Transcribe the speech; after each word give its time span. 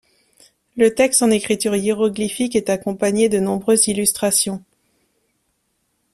Le 0.77 0.95
texte 0.95 1.21
en 1.21 1.29
écriture 1.29 1.75
hiéroglyphique 1.75 2.55
est 2.55 2.71
accompagné 2.71 3.29
de 3.29 3.37
nombreuses 3.37 3.87
illustrations. 3.87 4.63